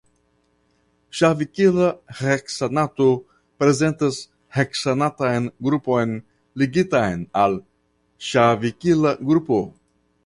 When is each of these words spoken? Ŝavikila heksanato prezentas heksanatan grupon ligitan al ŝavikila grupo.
Ŝavikila 1.17 1.89
heksanato 2.21 3.07
prezentas 3.63 4.17
heksanatan 4.57 5.47
grupon 5.69 6.17
ligitan 6.63 7.23
al 7.45 7.59
ŝavikila 8.31 9.17
grupo. 9.31 9.61